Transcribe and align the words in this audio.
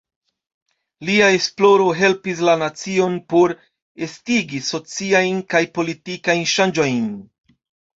Lia 1.09 1.27
esploro 1.39 1.91
helpis 1.99 2.41
la 2.49 2.57
nacion 2.63 3.19
por 3.35 3.55
estigi 4.09 4.65
sociajn 4.73 5.41
kaj 5.55 5.67
politikajn 5.81 6.47
ŝanĝojn. 6.59 7.11